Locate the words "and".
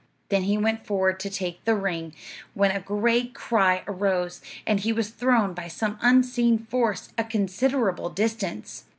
4.65-4.79